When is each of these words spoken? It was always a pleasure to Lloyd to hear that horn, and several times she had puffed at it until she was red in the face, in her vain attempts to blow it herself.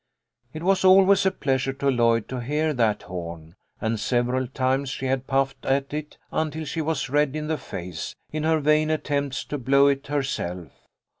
It 0.51 0.63
was 0.63 0.83
always 0.83 1.27
a 1.27 1.29
pleasure 1.31 1.73
to 1.73 1.91
Lloyd 1.91 2.27
to 2.29 2.39
hear 2.41 2.73
that 2.73 3.03
horn, 3.03 3.53
and 3.79 3.99
several 3.99 4.47
times 4.47 4.89
she 4.89 5.05
had 5.05 5.27
puffed 5.27 5.63
at 5.63 5.93
it 5.93 6.17
until 6.31 6.65
she 6.65 6.81
was 6.81 7.11
red 7.11 7.35
in 7.35 7.45
the 7.45 7.57
face, 7.59 8.15
in 8.31 8.41
her 8.41 8.59
vain 8.59 8.89
attempts 8.89 9.43
to 9.45 9.59
blow 9.59 9.85
it 9.85 10.07
herself. 10.07 10.69